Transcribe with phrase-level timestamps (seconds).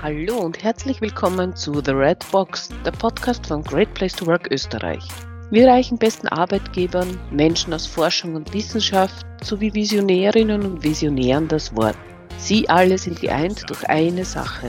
[0.00, 4.48] Hallo und herzlich willkommen zu The Red Box, der Podcast von Great Place to Work
[4.52, 5.02] Österreich.
[5.50, 11.96] Wir reichen besten Arbeitgebern, Menschen aus Forschung und Wissenschaft sowie Visionärinnen und Visionären das Wort.
[12.36, 14.68] Sie alle sind geeint durch eine Sache,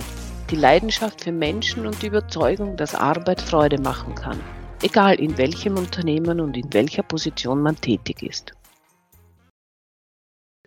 [0.50, 4.40] die Leidenschaft für Menschen und die Überzeugung, dass Arbeit Freude machen kann,
[4.82, 8.54] egal in welchem Unternehmen und in welcher Position man tätig ist.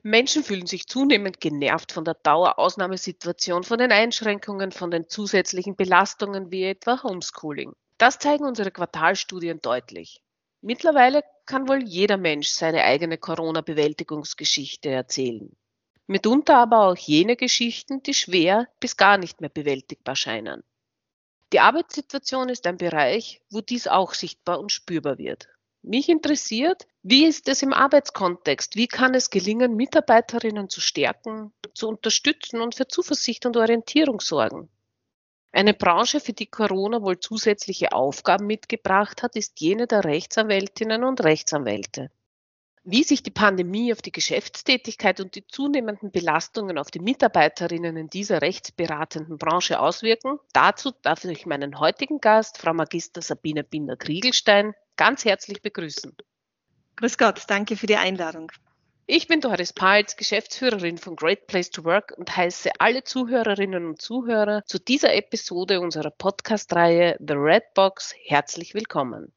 [0.05, 6.51] Menschen fühlen sich zunehmend genervt von der Dauerausnahmesituation, von den Einschränkungen, von den zusätzlichen Belastungen
[6.51, 7.73] wie etwa Homeschooling.
[7.99, 10.21] Das zeigen unsere Quartalstudien deutlich.
[10.61, 15.55] Mittlerweile kann wohl jeder Mensch seine eigene Corona-Bewältigungsgeschichte erzählen.
[16.09, 20.65] Mitunter aber auch jene Geschichten, die schwer bis gar nicht mehr bewältigbar scheinen.
[21.53, 25.49] Die Arbeitssituation ist ein Bereich, wo dies auch sichtbar und spürbar wird.
[25.85, 28.77] Mich interessiert, wie ist es im Arbeitskontext?
[28.77, 34.69] Wie kann es gelingen, Mitarbeiterinnen zu stärken, zu unterstützen und für Zuversicht und Orientierung sorgen?
[35.51, 41.23] Eine Branche, für die Corona wohl zusätzliche Aufgaben mitgebracht hat, ist jene der Rechtsanwältinnen und
[41.25, 42.11] Rechtsanwälte.
[42.85, 48.09] Wie sich die Pandemie auf die Geschäftstätigkeit und die zunehmenden Belastungen auf die Mitarbeiterinnen in
[48.09, 55.25] dieser rechtsberatenden Branche auswirken, dazu darf ich meinen heutigen Gast, Frau Magister Sabine Binder-Kriegelstein, ganz
[55.25, 56.17] herzlich begrüßen.
[56.97, 58.53] Grüß Gott, danke für die Einladung.
[59.07, 64.01] Ich bin Doris Palz, Geschäftsführerin von Great Place to Work und heiße alle Zuhörerinnen und
[64.01, 69.33] Zuhörer zu dieser Episode unserer Podcast-Reihe The Red Box herzlich willkommen.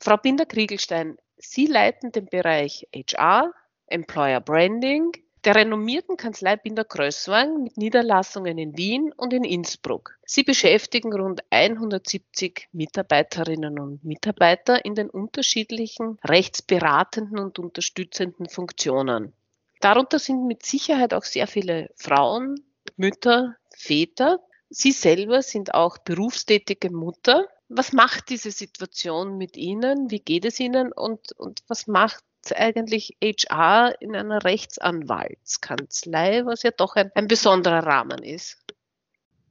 [0.00, 3.52] Frau Binder-Kriegelstein, Sie leiten den Bereich HR,
[3.86, 5.12] Employer Branding
[5.44, 10.18] der renommierten Kanzlei Binder Krösswang mit Niederlassungen in Wien und in Innsbruck.
[10.24, 19.32] Sie beschäftigen rund 170 Mitarbeiterinnen und Mitarbeiter in den unterschiedlichen rechtsberatenden und unterstützenden Funktionen.
[19.80, 22.62] Darunter sind mit Sicherheit auch sehr viele Frauen,
[22.96, 24.40] Mütter, Väter.
[24.68, 30.10] Sie selber sind auch berufstätige Mutter was macht diese Situation mit Ihnen?
[30.10, 32.24] Wie geht es Ihnen und, und was macht
[32.56, 38.69] eigentlich HR in einer Rechtsanwaltskanzlei, was ja doch ein, ein besonderer Rahmen ist?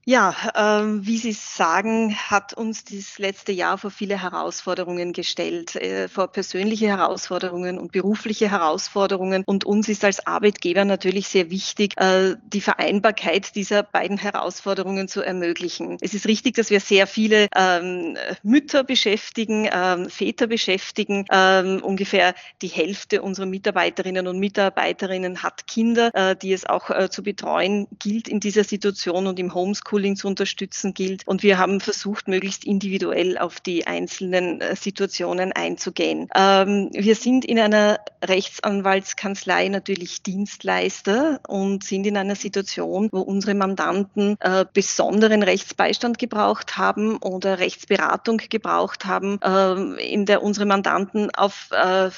[0.09, 6.07] Ja, ähm, wie Sie sagen, hat uns das letzte Jahr vor viele Herausforderungen gestellt, äh,
[6.07, 9.43] vor persönliche Herausforderungen und berufliche Herausforderungen.
[9.45, 15.21] Und uns ist als Arbeitgeber natürlich sehr wichtig, äh, die Vereinbarkeit dieser beiden Herausforderungen zu
[15.21, 15.99] ermöglichen.
[16.01, 21.25] Es ist richtig, dass wir sehr viele ähm, Mütter beschäftigen, ähm, Väter beschäftigen.
[21.31, 22.33] Ähm, ungefähr
[22.63, 27.85] die Hälfte unserer Mitarbeiterinnen und Mitarbeiterinnen hat Kinder, äh, die es auch äh, zu betreuen
[27.99, 31.27] gilt in dieser Situation und im Homeschool Homeschooling zu unterstützen gilt.
[31.27, 36.27] Und wir haben versucht, möglichst individuell auf die einzelnen äh, Situationen einzugehen.
[36.35, 43.55] Ähm, wir sind in einer Rechtsanwaltskanzlei natürlich Dienstleister und sind in einer Situation, wo unsere
[43.55, 51.29] Mandanten äh, besonderen Rechtsbeistand gebraucht haben oder Rechtsberatung gebraucht haben, äh, in der unsere Mandanten
[51.31, 52.09] auf äh,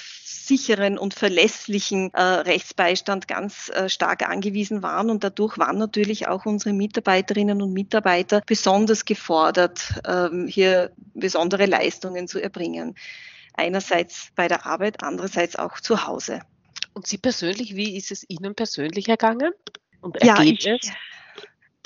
[0.47, 5.09] sicheren und verlässlichen äh, Rechtsbeistand ganz äh, stark angewiesen waren.
[5.09, 12.27] Und dadurch waren natürlich auch unsere Mitarbeiterinnen und Mitarbeiter besonders gefordert, ähm, hier besondere Leistungen
[12.27, 12.95] zu erbringen.
[13.53, 16.39] Einerseits bei der Arbeit, andererseits auch zu Hause.
[16.93, 19.51] Und Sie persönlich, wie ist es Ihnen persönlich ergangen?
[20.01, 20.91] Und ja, ich, es?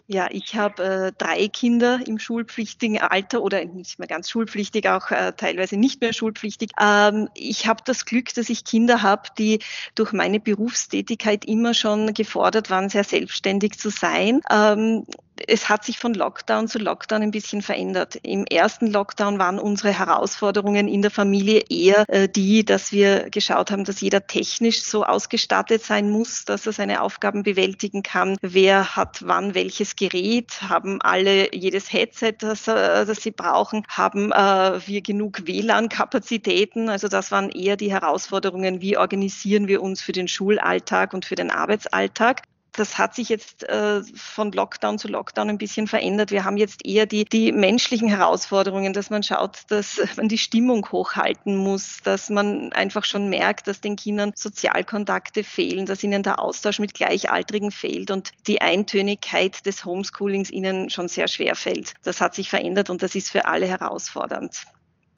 [0.07, 5.09] Ja, ich habe äh, drei Kinder im schulpflichtigen Alter oder nicht mehr ganz schulpflichtig, auch
[5.09, 6.69] äh, teilweise nicht mehr schulpflichtig.
[6.79, 9.59] Ähm, ich habe das Glück, dass ich Kinder habe, die
[9.95, 14.41] durch meine Berufstätigkeit immer schon gefordert waren, sehr selbstständig zu sein.
[14.51, 15.05] Ähm,
[15.47, 18.15] es hat sich von Lockdown zu Lockdown ein bisschen verändert.
[18.23, 23.71] Im ersten Lockdown waren unsere Herausforderungen in der Familie eher äh, die, dass wir geschaut
[23.71, 28.37] haben, dass jeder technisch so ausgestattet sein muss, dass er seine Aufgaben bewältigen kann.
[28.41, 30.61] Wer hat wann welches Gerät?
[30.61, 33.83] Haben alle jedes Headset, das, äh, das sie brauchen?
[33.89, 36.89] Haben äh, wir genug WLAN-Kapazitäten?
[36.89, 41.35] Also das waren eher die Herausforderungen, wie organisieren wir uns für den Schulalltag und für
[41.35, 42.43] den Arbeitsalltag
[42.75, 46.31] das hat sich jetzt äh, von Lockdown zu Lockdown ein bisschen verändert.
[46.31, 50.87] Wir haben jetzt eher die, die menschlichen Herausforderungen, dass man schaut, dass man die Stimmung
[50.91, 56.39] hochhalten muss, dass man einfach schon merkt, dass den Kindern Sozialkontakte fehlen, dass ihnen der
[56.39, 61.93] Austausch mit Gleichaltrigen fehlt und die Eintönigkeit des Homeschoolings ihnen schon sehr schwer fällt.
[62.03, 64.65] Das hat sich verändert und das ist für alle herausfordernd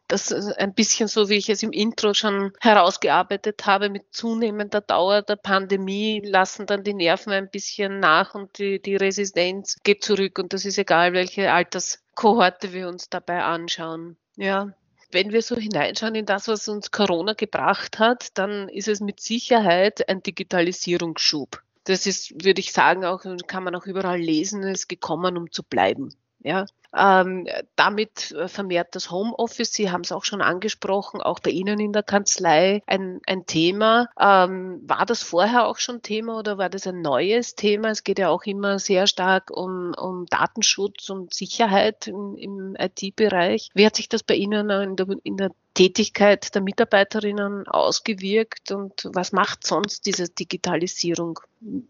[0.08, 5.22] das ein bisschen so, wie ich es im Intro schon herausgearbeitet habe, mit zunehmender Dauer
[5.22, 10.40] der Pandemie lassen dann die Nerven ein bisschen nach und die, die Resistenz geht zurück.
[10.40, 14.18] Und das ist egal, welche Alterskohorte wir uns dabei anschauen.
[14.38, 14.74] Ja.
[15.12, 19.22] Wenn wir so hineinschauen in das, was uns Corona gebracht hat, dann ist es mit
[19.22, 21.62] Sicherheit ein Digitalisierungsschub.
[21.86, 25.64] das ist, würde ich sagen, auch kann man auch überall lesen, ist gekommen, um zu
[25.64, 26.14] bleiben.
[26.44, 31.52] Ja, ähm, damit äh, vermehrt das Homeoffice, Sie haben es auch schon angesprochen, auch bei
[31.52, 34.10] Ihnen in der Kanzlei ein, ein Thema.
[34.20, 37.90] Ähm, war das vorher auch schon Thema oder war das ein neues Thema?
[37.90, 43.70] Es geht ja auch immer sehr stark um, um Datenschutz und Sicherheit im, im IT-Bereich.
[43.74, 49.08] Wie hat sich das bei Ihnen in der, in der Tätigkeit der Mitarbeiterinnen ausgewirkt und
[49.14, 51.40] was macht sonst diese Digitalisierung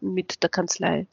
[0.02, 1.08] mit der Kanzlei?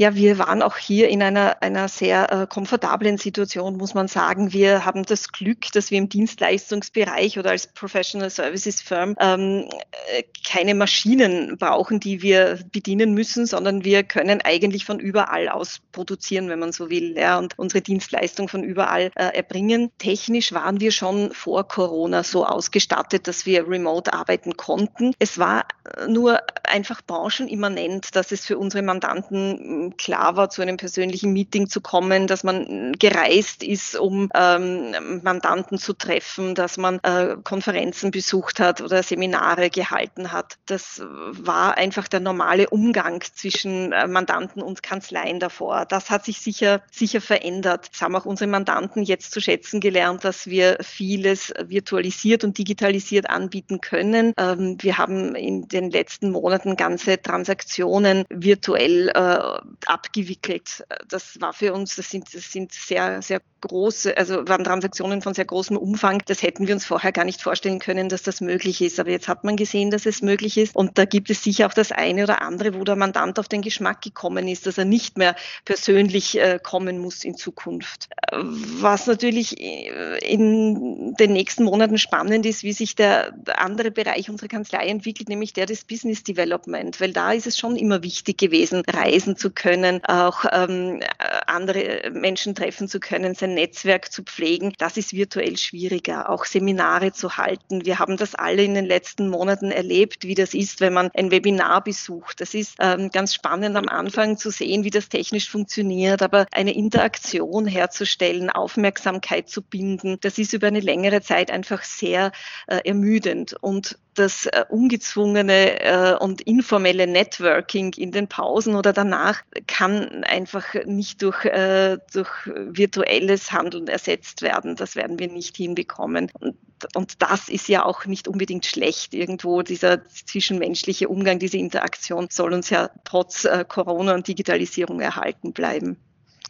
[0.00, 4.52] Ja, wir waren auch hier in einer, einer sehr äh, komfortablen Situation, muss man sagen.
[4.52, 9.68] Wir haben das Glück, dass wir im Dienstleistungsbereich oder als Professional Services Firm ähm,
[10.14, 15.80] äh, keine Maschinen brauchen, die wir bedienen müssen, sondern wir können eigentlich von überall aus
[15.90, 19.90] produzieren, wenn man so will, ja, und unsere Dienstleistung von überall äh, erbringen.
[19.98, 25.12] Technisch waren wir schon vor Corona so ausgestattet, dass wir remote arbeiten konnten.
[25.18, 25.66] Es war
[26.06, 31.80] nur einfach branchenimmanent, dass es für unsere Mandanten klar war, zu einem persönlichen Meeting zu
[31.80, 38.60] kommen, dass man gereist ist, um ähm, Mandanten zu treffen, dass man äh, Konferenzen besucht
[38.60, 40.58] hat oder Seminare gehalten hat.
[40.66, 45.86] Das war einfach der normale Umgang zwischen äh, Mandanten und Kanzleien davor.
[45.86, 47.90] Das hat sich sicher, sicher verändert.
[47.92, 53.30] Das haben auch unsere Mandanten jetzt zu schätzen gelernt, dass wir vieles virtualisiert und digitalisiert
[53.30, 54.32] anbieten können.
[54.36, 60.84] Ähm, wir haben in den letzten Monaten ganze Transaktionen virtuell äh, abgewickelt.
[61.08, 65.34] Das war für uns, das sind, das sind sehr, sehr große, also waren Transaktionen von
[65.34, 66.22] sehr großem Umfang.
[66.26, 69.00] Das hätten wir uns vorher gar nicht vorstellen können, dass das möglich ist.
[69.00, 70.76] Aber jetzt hat man gesehen, dass es möglich ist.
[70.76, 73.62] Und da gibt es sicher auch das eine oder andere, wo der Mandant auf den
[73.62, 75.34] Geschmack gekommen ist, dass er nicht mehr
[75.64, 78.08] persönlich äh, kommen muss in Zukunft.
[78.32, 84.48] Was natürlich äh, in den nächsten Monaten spannend ist, wie sich der andere Bereich unserer
[84.48, 87.00] Kanzlei entwickelt, nämlich der des Business Development.
[87.00, 89.67] Weil da ist es schon immer wichtig gewesen, reisen zu können,
[90.04, 91.00] auch ähm,
[91.46, 94.72] andere Menschen treffen zu können, sein Netzwerk zu pflegen.
[94.78, 97.84] Das ist virtuell schwieriger, auch Seminare zu halten.
[97.84, 101.30] Wir haben das alle in den letzten Monaten erlebt, wie das ist, wenn man ein
[101.30, 102.40] Webinar besucht.
[102.40, 106.74] Das ist ähm, ganz spannend am Anfang zu sehen, wie das technisch funktioniert, aber eine
[106.74, 112.32] Interaktion herzustellen, Aufmerksamkeit zu binden, das ist über eine längere Zeit einfach sehr
[112.66, 113.54] äh, ermüdend.
[113.60, 120.74] Und das äh, ungezwungene äh, und informelle Networking in den Pausen oder danach kann einfach
[120.84, 124.76] nicht durch, äh, durch virtuelles Handeln ersetzt werden.
[124.76, 126.30] Das werden wir nicht hinbekommen.
[126.40, 126.56] Und,
[126.94, 129.14] und das ist ja auch nicht unbedingt schlecht.
[129.14, 135.52] Irgendwo dieser zwischenmenschliche Umgang, diese Interaktion soll uns ja trotz äh, Corona und Digitalisierung erhalten
[135.52, 135.96] bleiben.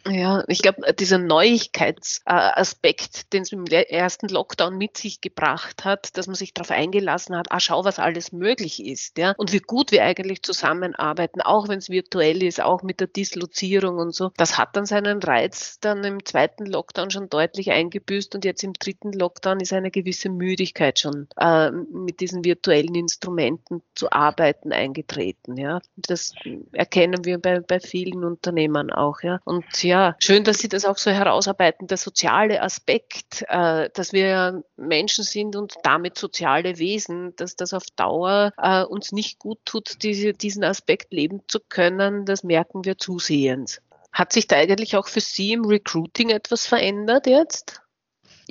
[0.07, 6.27] Ja, ich glaube, dieser Neuigkeitsaspekt, den es im ersten Lockdown mit sich gebracht hat, dass
[6.27, 9.91] man sich darauf eingelassen hat, ah, schau, was alles möglich ist, ja, und wie gut
[9.91, 14.31] wir eigentlich zusammenarbeiten, auch wenn es virtuell ist, auch mit der Dislozierung und so.
[14.37, 18.73] Das hat dann seinen Reiz dann im zweiten Lockdown schon deutlich eingebüßt und jetzt im
[18.73, 25.57] dritten Lockdown ist eine gewisse Müdigkeit schon äh, mit diesen virtuellen Instrumenten zu arbeiten eingetreten,
[25.57, 25.81] ja.
[25.95, 26.33] Das
[26.71, 29.39] erkennen wir bei, bei vielen Unternehmern auch, ja.
[29.43, 34.63] Und ja, schön, dass Sie das auch so herausarbeiten, der soziale Aspekt, äh, dass wir
[34.77, 40.03] Menschen sind und damit soziale Wesen, dass das auf Dauer äh, uns nicht gut tut,
[40.03, 43.81] diese, diesen Aspekt leben zu können, das merken wir zusehends.
[44.11, 47.81] Hat sich da eigentlich auch für Sie im Recruiting etwas verändert jetzt?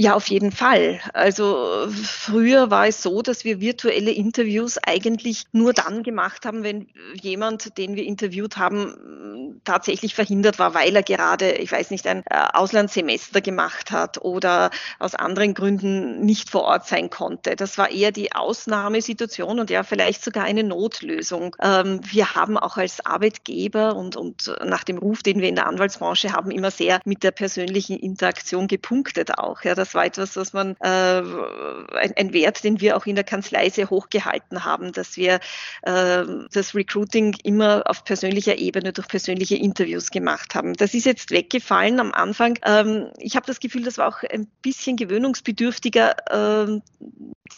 [0.00, 1.00] Ja, auf jeden Fall.
[1.12, 6.86] Also früher war es so, dass wir virtuelle Interviews eigentlich nur dann gemacht haben, wenn
[7.20, 12.22] jemand, den wir interviewt haben, tatsächlich verhindert war, weil er gerade, ich weiß nicht, ein
[12.30, 17.56] äh, Auslandssemester gemacht hat oder aus anderen Gründen nicht vor Ort sein konnte.
[17.56, 21.56] Das war eher die Ausnahmesituation und ja vielleicht sogar eine Notlösung.
[21.60, 25.66] Ähm, wir haben auch als Arbeitgeber und, und nach dem Ruf, den wir in der
[25.66, 29.62] Anwaltsbranche haben, immer sehr mit der persönlichen Interaktion gepunktet auch.
[29.64, 31.22] Ja, das war etwas, was man, äh,
[31.96, 35.40] ein, ein, Wert, den wir auch in der Kanzlei sehr hoch gehalten haben, dass wir
[35.82, 40.74] äh, das Recruiting immer auf persönlicher Ebene durch persönliche Interviews gemacht haben.
[40.74, 42.58] Das ist jetzt weggefallen am Anfang.
[42.64, 46.14] Ähm, ich habe das Gefühl, das war auch ein bisschen gewöhnungsbedürftiger,
[46.66, 46.80] äh,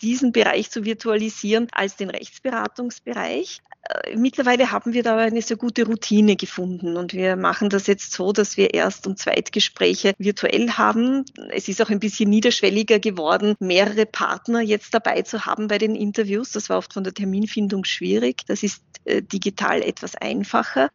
[0.03, 3.61] diesen Bereich zu virtualisieren als den Rechtsberatungsbereich.
[3.89, 8.13] Äh, mittlerweile haben wir da eine sehr gute Routine gefunden und wir machen das jetzt
[8.13, 11.25] so, dass wir Erst- und Zweitgespräche virtuell haben.
[11.51, 15.95] Es ist auch ein bisschen niederschwelliger geworden, mehrere Partner jetzt dabei zu haben bei den
[15.95, 16.53] Interviews.
[16.53, 18.43] Das war oft von der Terminfindung schwierig.
[18.47, 20.91] Das ist äh, digital etwas einfacher.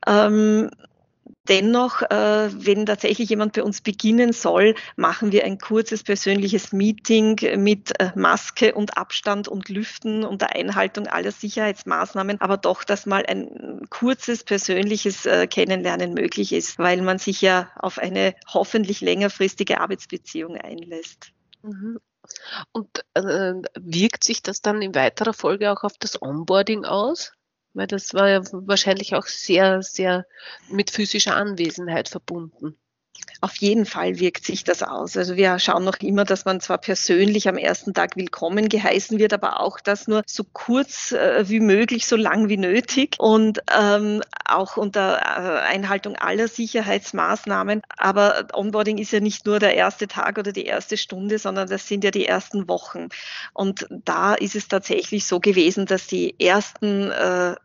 [1.48, 7.40] Dennoch, äh, wenn tatsächlich jemand bei uns beginnen soll, machen wir ein kurzes persönliches Meeting
[7.58, 13.06] mit äh, Maske und Abstand und Lüften und der Einhaltung aller Sicherheitsmaßnahmen, aber doch, dass
[13.06, 19.02] mal ein kurzes persönliches äh, Kennenlernen möglich ist, weil man sich ja auf eine hoffentlich
[19.02, 21.32] längerfristige Arbeitsbeziehung einlässt.
[21.62, 22.00] Mhm.
[22.72, 27.34] Und wirkt sich das dann in weiterer Folge auch auf das Onboarding aus?
[27.76, 30.26] Weil das war ja wahrscheinlich auch sehr, sehr
[30.70, 32.80] mit physischer Anwesenheit verbunden.
[33.42, 35.16] Auf jeden Fall wirkt sich das aus.
[35.18, 39.34] Also wir schauen noch immer, dass man zwar persönlich am ersten Tag willkommen geheißen wird,
[39.34, 44.22] aber auch das nur so kurz äh, wie möglich, so lang wie nötig und ähm,
[44.46, 47.82] auch unter äh, Einhaltung aller Sicherheitsmaßnahmen.
[47.98, 51.88] Aber Onboarding ist ja nicht nur der erste Tag oder die erste Stunde, sondern das
[51.88, 53.10] sind ja die ersten Wochen.
[53.54, 57.56] Und da ist es tatsächlich so gewesen, dass die ersten äh,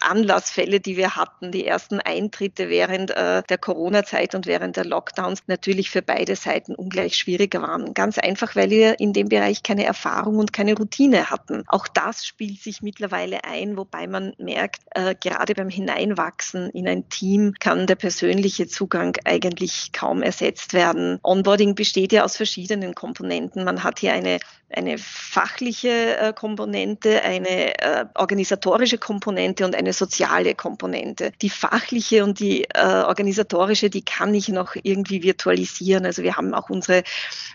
[0.00, 5.42] Anlassfälle, die wir hatten, die ersten Eintritte während äh, der Corona-Zeit und während der Lockdowns
[5.46, 7.94] natürlich für beide Seiten ungleich schwieriger waren.
[7.94, 11.64] Ganz einfach, weil wir in dem Bereich keine Erfahrung und keine Routine hatten.
[11.66, 17.08] Auch das spielt sich mittlerweile ein, wobei man merkt, äh, gerade beim Hineinwachsen in ein
[17.08, 21.18] Team kann der persönliche Zugang eigentlich kaum ersetzt werden.
[21.22, 23.64] Onboarding besteht ja aus verschiedenen Komponenten.
[23.64, 24.38] Man hat hier eine
[24.72, 31.32] eine fachliche äh, Komponente, eine äh, organisatorische Komponente und eine soziale Komponente.
[31.42, 36.06] Die fachliche und die äh, organisatorische, die kann ich noch irgendwie virtualisieren.
[36.06, 37.02] Also wir haben auch unsere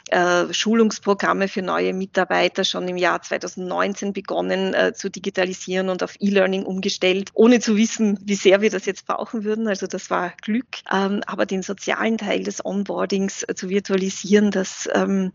[0.10, 6.16] äh, Schulungsprogramme für neue Mitarbeiter schon im Jahr 2019 begonnen äh, zu digitalisieren und auf
[6.20, 9.68] E-Learning umgestellt, ohne zu wissen, wie sehr wir das jetzt brauchen würden.
[9.68, 10.68] Also das war Glück.
[10.92, 15.32] Ähm, aber den sozialen Teil des Onboardings äh, zu virtualisieren, das ähm,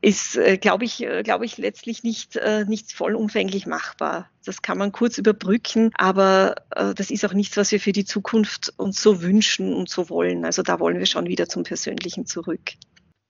[0.00, 4.28] ist, äh, glaube ich, äh, glaube ich, letztlich nicht, äh, nicht vollumfänglich machbar.
[4.44, 8.72] Das kann man kurz überbrücken, aber das ist auch nichts, was wir für die Zukunft
[8.78, 10.46] uns so wünschen und so wollen.
[10.46, 12.72] Also da wollen wir schon wieder zum Persönlichen zurück.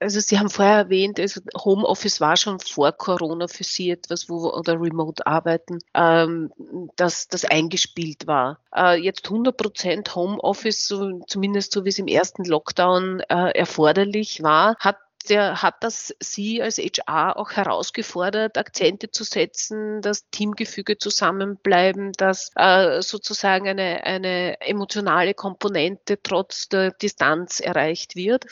[0.00, 4.50] Also Sie haben vorher erwähnt, also Homeoffice war schon vor Corona für Sie etwas, wo
[4.50, 6.50] oder Remote Arbeiten, ähm,
[6.96, 8.60] dass das eingespielt war.
[8.74, 14.42] Äh, jetzt 100 Prozent Homeoffice, so, zumindest so wie es im ersten Lockdown äh, erforderlich
[14.42, 14.96] war, hat
[15.28, 22.50] der hat das Sie als HR auch herausgefordert, Akzente zu setzen, dass Teamgefüge zusammenbleiben, dass
[22.56, 28.46] äh, sozusagen eine, eine emotionale Komponente trotz der Distanz erreicht wird?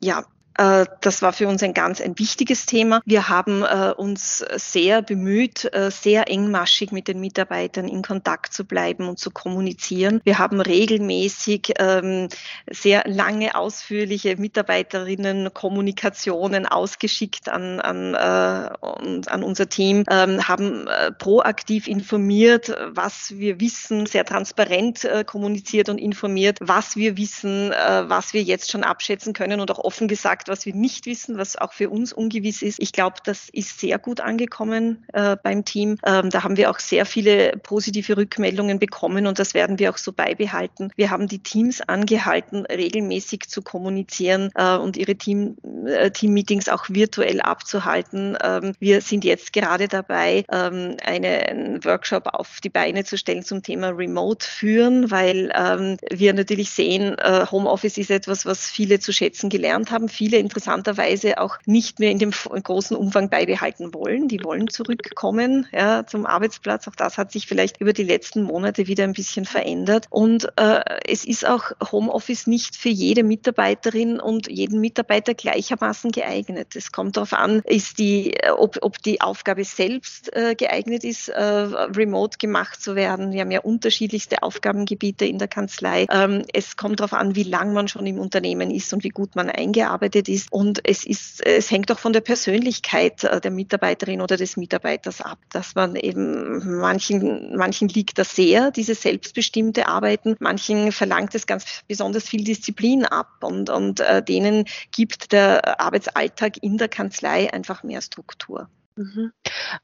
[0.00, 3.00] Ja, das war für uns ein ganz ein wichtiges Thema.
[3.04, 8.64] Wir haben äh, uns sehr bemüht, äh, sehr engmaschig mit den Mitarbeitern in Kontakt zu
[8.64, 10.20] bleiben und zu kommunizieren.
[10.24, 12.28] Wir haben regelmäßig ähm,
[12.70, 20.86] sehr lange, ausführliche Mitarbeiterinnen-Kommunikationen ausgeschickt an, an, an unser Team, ähm, haben
[21.18, 28.42] proaktiv informiert, was wir wissen, sehr transparent kommuniziert und informiert, was wir wissen, was wir
[28.42, 31.72] jetzt schon abschätzen können und auch offen gesagt, gesagt, was wir nicht wissen, was auch
[31.72, 32.80] für uns ungewiss ist.
[32.80, 35.98] Ich glaube, das ist sehr gut angekommen äh, beim Team.
[36.04, 39.98] Ähm, da haben wir auch sehr viele positive Rückmeldungen bekommen und das werden wir auch
[39.98, 40.90] so beibehalten.
[40.96, 46.84] Wir haben die Teams angehalten, regelmäßig zu kommunizieren äh, und ihre Team, äh, Team-Meetings auch
[46.88, 48.36] virtuell abzuhalten.
[48.42, 53.42] Ähm, wir sind jetzt gerade dabei, ähm, eine, einen Workshop auf die Beine zu stellen
[53.42, 58.98] zum Thema Remote führen, weil ähm, wir natürlich sehen, äh, Homeoffice ist etwas, was viele
[58.98, 60.08] zu schätzen gelernt haben.
[60.08, 64.28] Viele viele interessanterweise auch nicht mehr in dem großen Umfang beibehalten wollen.
[64.28, 66.88] Die wollen zurückkommen ja, zum Arbeitsplatz.
[66.88, 70.06] Auch das hat sich vielleicht über die letzten Monate wieder ein bisschen verändert.
[70.10, 76.74] Und äh, es ist auch Homeoffice nicht für jede Mitarbeiterin und jeden Mitarbeiter gleichermaßen geeignet.
[76.74, 81.42] Es kommt darauf an, ist die, ob, ob die Aufgabe selbst äh, geeignet ist, äh,
[81.42, 83.32] remote gemacht zu werden.
[83.32, 86.06] Wir haben ja unterschiedlichste Aufgabengebiete in der Kanzlei.
[86.10, 89.36] Ähm, es kommt darauf an, wie lang man schon im Unternehmen ist und wie gut
[89.36, 90.52] man eingearbeitet gearbeitet ist.
[90.52, 95.20] Und es ist, es hängt auch von der Persönlichkeit äh, der Mitarbeiterin oder des Mitarbeiters
[95.20, 101.46] ab, dass man eben manchen, manchen liegt das sehr, diese selbstbestimmte Arbeiten, manchen verlangt es
[101.46, 107.52] ganz besonders viel Disziplin ab und, und äh, denen gibt der Arbeitsalltag in der Kanzlei
[107.52, 108.68] einfach mehr Struktur.
[108.96, 109.32] Mhm.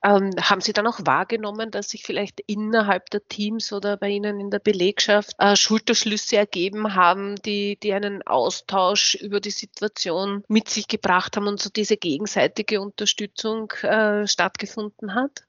[0.04, 4.38] Ähm, haben Sie dann auch wahrgenommen, dass sich vielleicht innerhalb der Teams oder bei Ihnen
[4.38, 10.68] in der Belegschaft äh, Schulterschlüsse ergeben haben, die, die einen Austausch über die Situation mit
[10.68, 15.44] sich gebracht haben und so diese gegenseitige Unterstützung äh, stattgefunden hat?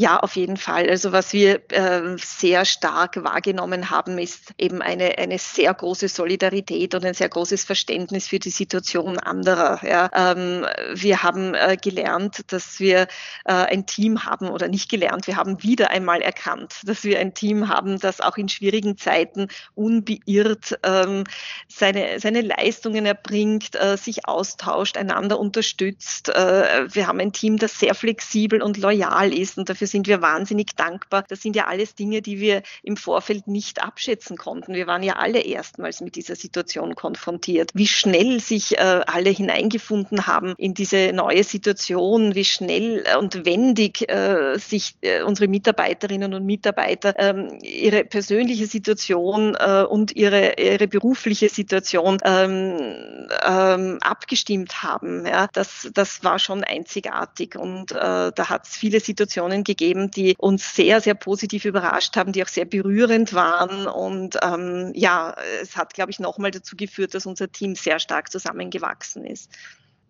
[0.00, 0.88] Ja, auf jeden Fall.
[0.88, 6.94] Also was wir äh, sehr stark wahrgenommen haben, ist eben eine, eine sehr große Solidarität
[6.94, 9.80] und ein sehr großes Verständnis für die Situation anderer.
[9.84, 10.08] Ja.
[10.14, 10.64] Ähm,
[10.94, 13.08] wir haben äh, gelernt, dass wir
[13.44, 17.34] äh, ein Team haben oder nicht gelernt, wir haben wieder einmal erkannt, dass wir ein
[17.34, 21.24] Team haben, das auch in schwierigen Zeiten unbeirrt ähm,
[21.66, 26.28] seine, seine Leistungen erbringt, äh, sich austauscht, einander unterstützt.
[26.28, 30.22] Äh, wir haben ein Team, das sehr flexibel und loyal ist und dafür sind wir
[30.22, 31.24] wahnsinnig dankbar.
[31.28, 34.74] Das sind ja alles Dinge, die wir im Vorfeld nicht abschätzen konnten.
[34.74, 37.70] Wir waren ja alle erstmals mit dieser Situation konfrontiert.
[37.74, 44.08] Wie schnell sich äh, alle hineingefunden haben in diese neue Situation, wie schnell und wendig
[44.10, 50.88] äh, sich äh, unsere Mitarbeiterinnen und Mitarbeiter ähm, ihre persönliche Situation äh, und ihre, ihre
[50.88, 55.26] berufliche Situation ähm, ähm, abgestimmt haben.
[55.26, 60.10] Ja, das, das war schon einzigartig und äh, da hat es viele Situationen gegeben, gegeben,
[60.10, 63.86] die uns sehr, sehr positiv überrascht haben, die auch sehr berührend waren.
[63.86, 68.30] Und ähm, ja, es hat, glaube ich, nochmal dazu geführt, dass unser Team sehr stark
[68.30, 69.50] zusammengewachsen ist.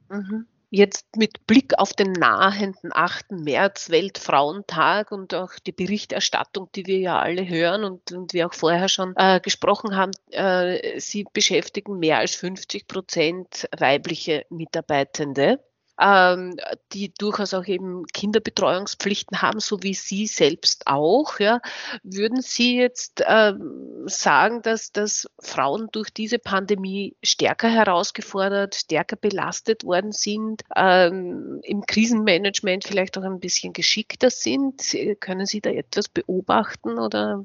[0.08, 0.46] Mhm.
[0.70, 3.30] Jetzt mit Blick auf den nahenden 8.
[3.30, 8.52] März, Weltfrauentag und auch die Berichterstattung, die wir ja alle hören und, und wir auch
[8.52, 15.58] vorher schon äh, gesprochen haben, äh, Sie beschäftigen mehr als 50 Prozent weibliche Mitarbeitende
[16.00, 16.56] ähm,
[16.92, 21.38] die durchaus auch eben Kinderbetreuungspflichten haben, so wie Sie selbst auch.
[21.40, 21.60] Ja.
[22.02, 29.84] Würden Sie jetzt ähm, sagen, dass, dass Frauen durch diese Pandemie stärker herausgefordert, stärker belastet
[29.84, 34.82] worden sind, ähm, im Krisenmanagement vielleicht auch ein bisschen geschickter sind?
[35.20, 37.44] Können Sie da etwas beobachten oder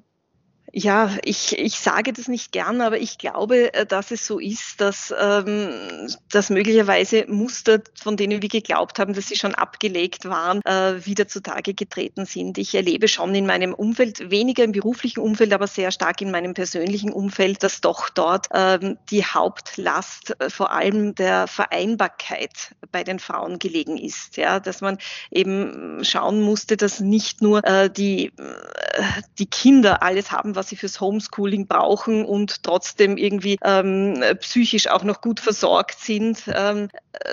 [0.75, 4.81] ja, ich, ich sage das nicht gern, aber ich glaube, äh, dass es so ist,
[4.81, 10.61] dass, ähm, dass möglicherweise Muster, von denen wir geglaubt haben, dass sie schon abgelegt waren,
[10.65, 12.57] äh, wieder zutage getreten sind.
[12.57, 16.55] Ich erlebe schon in meinem Umfeld, weniger im beruflichen Umfeld, aber sehr stark in meinem
[16.55, 23.19] persönlichen Umfeld, dass doch dort ähm, die Hauptlast äh, vor allem der Vereinbarkeit bei den
[23.19, 24.37] Frauen gelegen ist.
[24.37, 24.97] Ja, dass man
[25.29, 29.03] eben schauen musste, dass nicht nur äh, die, äh,
[29.37, 34.87] die Kinder alles haben, was was sie fürs Homeschooling brauchen und trotzdem irgendwie ähm, psychisch
[34.87, 36.87] auch noch gut versorgt sind, ähm,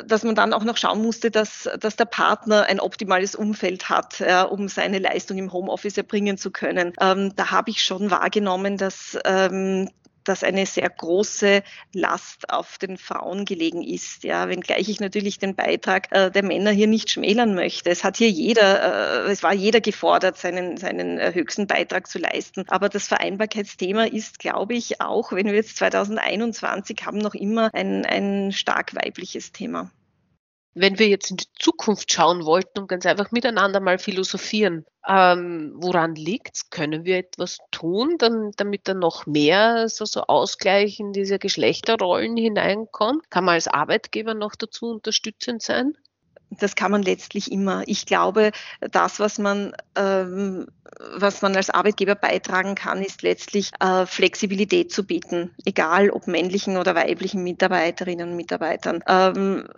[0.05, 4.19] dass man dann auch noch schauen musste, dass, dass der Partner ein optimales Umfeld hat,
[4.19, 6.93] ja, um seine Leistung im Homeoffice erbringen zu können.
[7.01, 9.89] Ähm, da habe ich schon wahrgenommen, dass ähm,
[10.31, 14.23] dass eine sehr große Last auf den Frauen gelegen ist.
[14.23, 17.91] Ja, wenngleich ich natürlich den Beitrag äh, der Männer hier nicht schmälern möchte.
[17.91, 22.21] Es hat hier jeder, äh, es war jeder gefordert, seinen, seinen äh, höchsten Beitrag zu
[22.21, 22.65] leisten.
[22.69, 28.07] Aber das Vereinbarkeitsthema ist, glaube ich, auch, wenn wir jetzt 2021 haben, noch immer ein,
[28.07, 29.91] ein stark weibliches Thema.
[30.75, 35.73] Wenn wir jetzt in die Zukunft schauen wollten und ganz einfach miteinander mal philosophieren, ähm,
[35.77, 36.71] woran liegt's?
[36.71, 42.37] Können wir etwas tun, dann, damit da noch mehr so, so Ausgleich in diese Geschlechterrollen
[42.37, 43.31] hineinkommt?
[43.31, 45.97] Kann man als Arbeitgeber noch dazu unterstützend sein?
[46.51, 47.85] das kann man letztlich immer.
[47.87, 50.67] Ich glaube, das, was man, ähm,
[51.15, 56.77] was man als Arbeitgeber beitragen kann, ist letztlich äh, Flexibilität zu bieten, egal ob männlichen
[56.77, 59.03] oder weiblichen Mitarbeiterinnen und Mitarbeitern.
[59.07, 59.69] Ähm,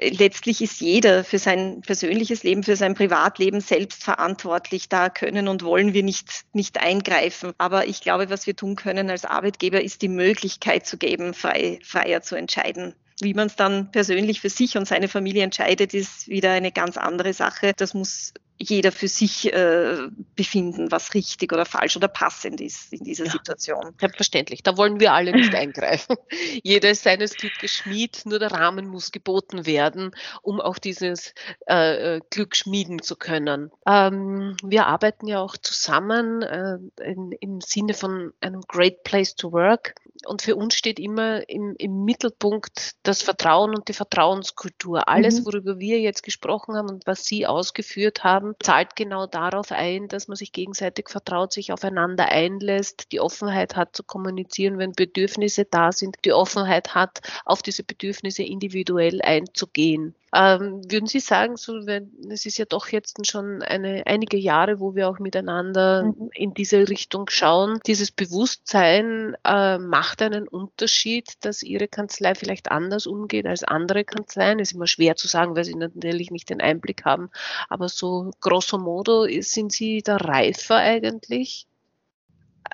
[0.00, 4.88] letztlich ist jeder für sein persönliches Leben, für sein Privatleben selbst verantwortlich.
[4.88, 7.52] Da können und wollen wir nicht, nicht eingreifen.
[7.58, 11.78] Aber ich glaube, was wir tun können als Arbeitgeber, ist die Möglichkeit zu geben, frei,
[11.82, 12.94] freier zu entscheiden.
[13.20, 16.96] Wie man es dann persönlich für sich und seine Familie entscheidet, ist wieder eine ganz
[16.96, 17.72] andere Sache.
[17.76, 23.04] Das muss jeder für sich äh, befinden, was richtig oder falsch oder passend ist in
[23.04, 23.94] dieser ja, Situation.
[24.00, 26.16] Selbstverständlich, da wollen wir alle nicht eingreifen.
[26.62, 30.10] jeder ist seines Glückes Schmied, nur der Rahmen muss geboten werden,
[30.42, 31.34] um auch dieses
[31.68, 33.70] äh, äh, Glück schmieden zu können.
[33.86, 39.52] Ähm, wir arbeiten ja auch zusammen äh, in, im Sinne von einem Great Place to
[39.52, 39.94] Work
[40.26, 45.08] und für uns steht immer im, im Mittelpunkt das Vertrauen und die Vertrauenskultur.
[45.08, 45.46] Alles, mhm.
[45.46, 50.28] worüber wir jetzt gesprochen haben und was Sie ausgeführt haben, zahlt genau darauf ein, dass
[50.28, 55.92] man sich gegenseitig vertraut, sich aufeinander einlässt, die Offenheit hat zu kommunizieren, wenn Bedürfnisse da
[55.92, 60.14] sind, die Offenheit hat, auf diese Bedürfnisse individuell einzugehen.
[60.34, 64.78] Ähm, würden Sie sagen, so, wenn, es ist ja doch jetzt schon eine, einige Jahre,
[64.78, 66.30] wo wir auch miteinander mhm.
[66.34, 73.06] in diese Richtung schauen, dieses Bewusstsein äh, macht einen Unterschied, dass Ihre Kanzlei vielleicht anders
[73.06, 74.58] umgeht als andere Kanzleien.
[74.58, 77.30] Ist immer schwer zu sagen, weil Sie natürlich nicht den Einblick haben,
[77.68, 81.66] aber so grosso modo sind Sie da reifer eigentlich?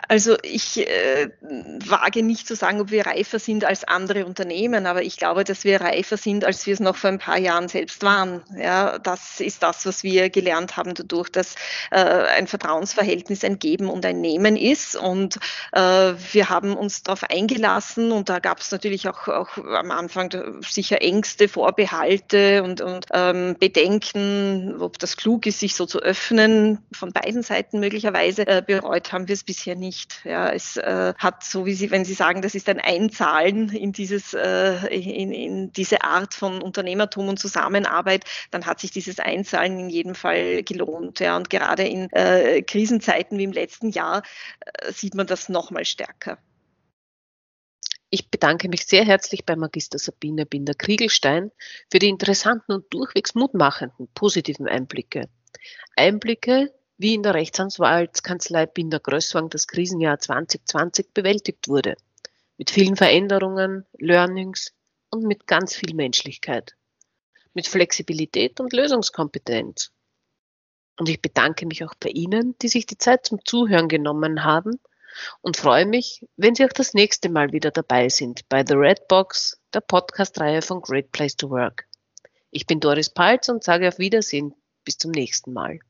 [0.09, 5.03] Also ich äh, wage nicht zu sagen, ob wir reifer sind als andere Unternehmen, aber
[5.03, 8.03] ich glaube, dass wir reifer sind, als wir es noch vor ein paar Jahren selbst
[8.03, 8.43] waren.
[8.57, 11.55] Ja, das ist das, was wir gelernt haben dadurch, dass
[11.91, 14.97] äh, ein Vertrauensverhältnis ein Geben und ein Nehmen ist.
[14.97, 15.39] Und
[15.73, 15.81] äh,
[16.33, 21.03] wir haben uns darauf eingelassen und da gab es natürlich auch, auch am Anfang sicher
[21.03, 26.79] Ängste, Vorbehalte und, und ähm, Bedenken, ob das klug ist, sich so zu öffnen.
[26.93, 30.25] Von beiden Seiten möglicherweise äh, bereut haben wir es bisher nicht nicht.
[30.25, 33.93] Ja, es äh, hat so wie Sie, wenn Sie sagen, das ist ein Einzahlen in
[33.93, 39.79] dieses, äh, in, in diese Art von Unternehmertum und Zusammenarbeit, dann hat sich dieses Einzahlen
[39.79, 41.21] in jedem Fall gelohnt.
[41.21, 44.23] Ja, und gerade in äh, Krisenzeiten wie im letzten Jahr
[44.61, 46.39] äh, sieht man das noch mal stärker.
[48.11, 51.51] Ich bedanke mich sehr herzlich bei Magister Sabine Binder-Kriegelstein
[51.91, 55.29] für die interessanten und durchwegs mutmachenden positiven Einblicke.
[55.97, 61.97] Einblicke, wie in der Rechtsanwaltskanzlei Binder-Größwang das Krisenjahr 2020 bewältigt wurde.
[62.57, 64.73] Mit vielen Veränderungen, Learnings
[65.11, 66.77] und mit ganz viel Menschlichkeit.
[67.53, 69.91] Mit Flexibilität und Lösungskompetenz.
[70.97, 74.79] Und ich bedanke mich auch bei Ihnen, die sich die Zeit zum Zuhören genommen haben
[75.41, 79.09] und freue mich, wenn Sie auch das nächste Mal wieder dabei sind bei The Red
[79.09, 81.87] Box, der Podcast-Reihe von Great Place to Work.
[82.51, 84.55] Ich bin Doris Palz und sage auf Wiedersehen.
[84.85, 85.81] Bis zum nächsten Mal.